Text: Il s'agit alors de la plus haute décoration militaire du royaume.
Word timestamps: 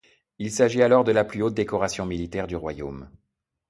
Il 0.39 0.49
s'agit 0.51 0.81
alors 0.81 1.03
de 1.03 1.11
la 1.11 1.23
plus 1.23 1.43
haute 1.43 1.53
décoration 1.53 2.07
militaire 2.07 2.47
du 2.47 2.55
royaume. 2.55 3.07